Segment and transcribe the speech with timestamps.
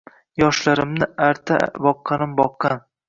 [0.43, 2.87] Yoshlarimni arta boqqanim-boqqan.